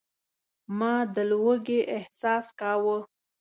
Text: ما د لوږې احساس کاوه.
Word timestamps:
ما 0.77 0.95
د 1.15 1.17
لوږې 1.31 1.79
احساس 1.95 2.45
کاوه. 2.59 2.97